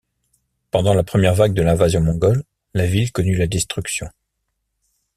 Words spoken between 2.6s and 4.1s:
la ville connut la destruction.